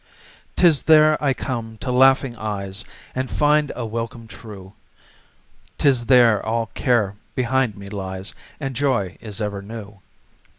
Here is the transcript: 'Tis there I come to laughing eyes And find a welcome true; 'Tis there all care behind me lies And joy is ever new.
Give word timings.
'Tis 0.55 0.81
there 0.81 1.23
I 1.23 1.31
come 1.35 1.77
to 1.77 1.91
laughing 1.91 2.35
eyes 2.37 2.83
And 3.13 3.29
find 3.29 3.71
a 3.75 3.85
welcome 3.85 4.25
true; 4.25 4.73
'Tis 5.77 6.07
there 6.07 6.43
all 6.43 6.71
care 6.73 7.17
behind 7.35 7.77
me 7.77 7.87
lies 7.87 8.33
And 8.59 8.75
joy 8.75 9.19
is 9.21 9.39
ever 9.39 9.61
new. 9.61 9.99